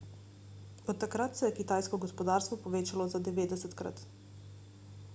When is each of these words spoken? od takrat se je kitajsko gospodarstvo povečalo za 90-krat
od 0.93 0.97
takrat 1.03 1.37
se 1.39 1.45
je 1.49 1.53
kitajsko 1.59 1.99
gospodarstvo 2.05 2.57
povečalo 2.65 3.09
za 3.15 3.23
90-krat 3.31 4.05